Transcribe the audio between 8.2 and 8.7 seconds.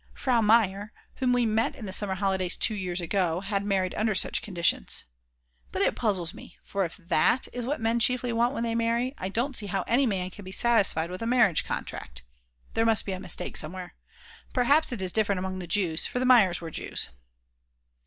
want when